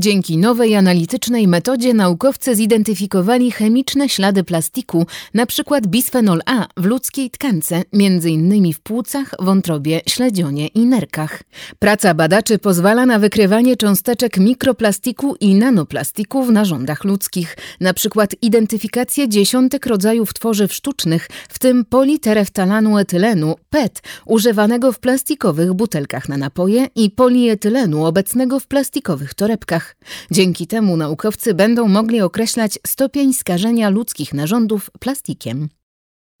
[0.00, 5.80] Dzięki nowej analitycznej metodzie naukowcy zidentyfikowali chemiczne ślady plastiku, np.
[5.88, 8.72] bisfenol A w ludzkiej tkance, m.in.
[8.72, 11.42] w płucach, wątrobie, śledzionie i nerkach.
[11.78, 18.26] Praca badaczy pozwala na wykrywanie cząsteczek mikroplastiku i nanoplastiku w narządach ludzkich, np.
[18.42, 26.36] identyfikację dziesiątek rodzajów tworzyw sztucznych, w tym politereftalanu etylenu PET, używanego w plastikowych butelkach na
[26.36, 29.89] napoje i polietylenu obecnego w plastikowych torebkach.
[30.30, 35.68] Dzięki temu naukowcy będą mogli określać stopień skażenia ludzkich narządów plastikiem.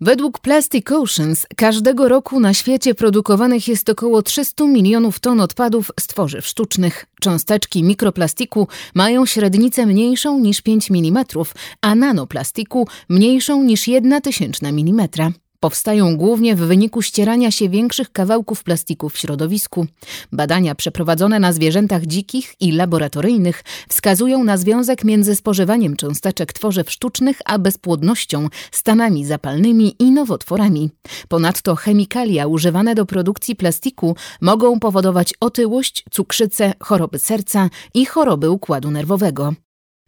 [0.02, 6.06] Według Plastic Oceans każdego roku na świecie produkowanych jest około 300 milionów ton odpadów z
[6.06, 7.06] tworzyw sztucznych.
[7.20, 11.24] Cząsteczki mikroplastiku mają średnicę mniejszą niż 5 mm,
[11.80, 15.08] a nanoplastiku mniejszą niż 1 tysięczna mm.
[15.60, 19.86] Powstają głównie w wyniku ścierania się większych kawałków plastiku w środowisku.
[20.32, 27.38] Badania przeprowadzone na zwierzętach dzikich i laboratoryjnych wskazują na związek między spożywaniem cząsteczek tworzyw sztucznych
[27.44, 30.90] a bezpłodnością, stanami zapalnymi i nowotworami.
[31.28, 38.90] Ponadto chemikalia używane do produkcji plastiku mogą powodować otyłość, cukrzycę, choroby serca i choroby układu
[38.90, 39.54] nerwowego.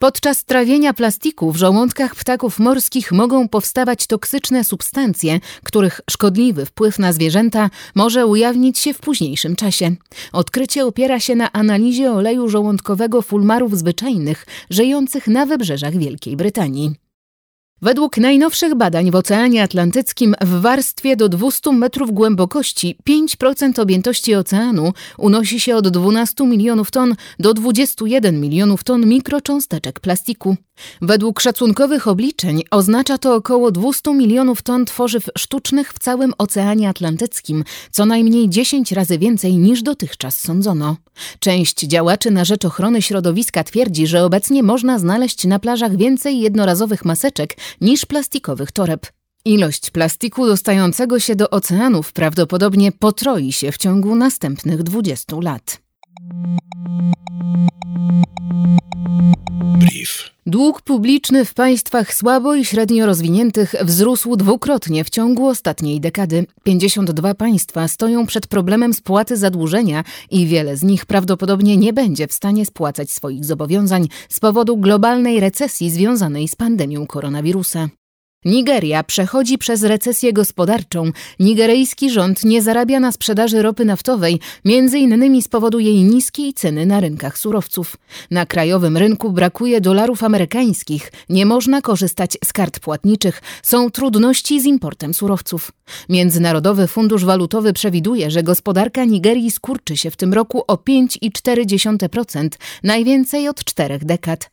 [0.02, 7.12] Podczas trawienia plastiku w żołądkach ptaków morskich mogą powstawać toksyczne substancje, których szkodliwy wpływ na
[7.12, 9.90] zwierzęta może ujawnić się w późniejszym czasie.
[10.32, 16.94] Odkrycie opiera się na analizie oleju żołądkowego fulmarów zwyczajnych żyjących na wybrzeżach Wielkiej Brytanii.
[17.82, 24.92] Według najnowszych badań w Oceanie Atlantyckim w warstwie do 200 metrów głębokości 5% objętości oceanu
[25.18, 30.56] unosi się od 12 milionów ton do 21 milionów ton mikrocząsteczek plastiku.
[31.02, 37.64] Według szacunkowych obliczeń oznacza to około 200 milionów ton tworzyw sztucznych w całym Oceanie Atlantyckim,
[37.90, 40.96] co najmniej 10 razy więcej niż dotychczas sądzono.
[41.38, 47.04] Część działaczy na rzecz ochrony środowiska twierdzi, że obecnie można znaleźć na plażach więcej jednorazowych
[47.04, 49.06] maseczek niż plastikowych toreb.
[49.44, 55.80] Ilość plastiku dostającego się do oceanów prawdopodobnie potroi się w ciągu następnych 20 lat.
[60.52, 66.46] Dług publiczny w państwach słabo i średnio rozwiniętych wzrósł dwukrotnie w ciągu ostatniej dekady.
[66.62, 72.32] 52 państwa stoją przed problemem spłaty zadłużenia i wiele z nich prawdopodobnie nie będzie w
[72.32, 77.88] stanie spłacać swoich zobowiązań z powodu globalnej recesji związanej z pandemią koronawirusa.
[78.44, 81.10] Nigeria przechodzi przez recesję gospodarczą.
[81.40, 86.86] Nigeryjski rząd nie zarabia na sprzedaży ropy naftowej, między innymi z powodu jej niskiej ceny
[86.86, 87.96] na rynkach surowców.
[88.30, 94.64] Na krajowym rynku brakuje dolarów amerykańskich, nie można korzystać z kart płatniczych, są trudności z
[94.64, 95.72] importem surowców.
[96.08, 102.48] Międzynarodowy Fundusz Walutowy przewiduje, że gospodarka Nigerii skurczy się w tym roku o 5,4%,
[102.82, 104.51] najwięcej od czterech dekad.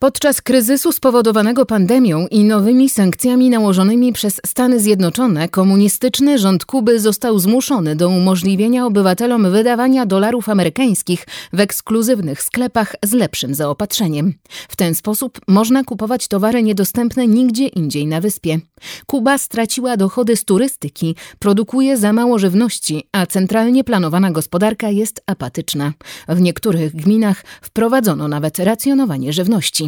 [0.00, 7.38] Podczas kryzysu spowodowanego pandemią i nowymi sankcjami nałożonymi przez Stany Zjednoczone, komunistyczny rząd Kuby został
[7.38, 14.34] zmuszony do umożliwienia obywatelom wydawania dolarów amerykańskich w ekskluzywnych sklepach z lepszym zaopatrzeniem.
[14.68, 18.58] W ten sposób można kupować towary niedostępne nigdzie indziej na wyspie.
[19.06, 25.92] Kuba straciła dochody z turystyki, produkuje za mało żywności, a centralnie planowana gospodarka jest apatyczna.
[26.28, 29.87] W niektórych gminach wprowadzono nawet racjonowanie żywności.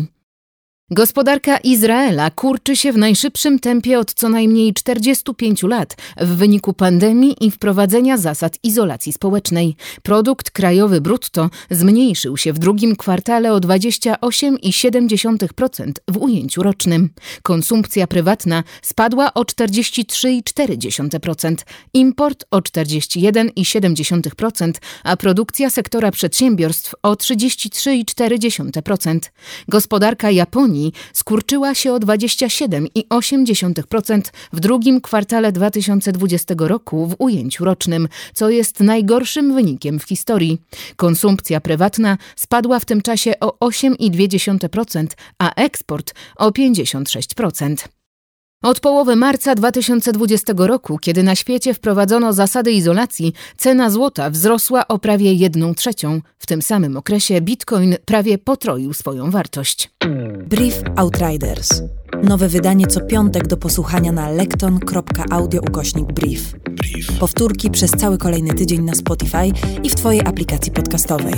[0.93, 7.37] Gospodarka Izraela kurczy się w najszybszym tempie od co najmniej 45 lat w wyniku pandemii
[7.41, 9.77] i wprowadzenia zasad izolacji społecznej.
[10.03, 17.11] Produkt krajowy brutto zmniejszył się w drugim kwartale o 28,7% w ujęciu rocznym.
[17.43, 21.55] Konsumpcja prywatna spadła o 43,4%,
[21.95, 24.73] import o 41,7%,
[25.05, 29.19] a produkcja sektora przedsiębiorstw o 33,4%.
[29.69, 30.80] Gospodarka Japonii
[31.13, 34.21] skurczyła się o 27,8%
[34.53, 40.59] w drugim kwartale 2020 roku w ujęciu rocznym, co jest najgorszym wynikiem w historii.
[40.97, 45.07] Konsumpcja prywatna spadła w tym czasie o 8,2%,
[45.39, 48.00] a eksport o 56%.
[48.63, 54.99] Od połowy marca 2020 roku, kiedy na świecie wprowadzono zasady izolacji, cena złota wzrosła o
[54.99, 56.21] prawie jedną trzecią.
[56.39, 59.91] W tym samym okresie bitcoin prawie potroił swoją wartość.
[60.47, 61.83] Brief Outriders.
[62.23, 66.55] Nowe wydanie co piątek do posłuchania na lekton.audio ukośnik brief.
[66.71, 67.19] Brief.
[67.19, 69.53] Powtórki przez cały kolejny tydzień na Spotify
[69.83, 71.35] i w Twojej aplikacji podcastowej.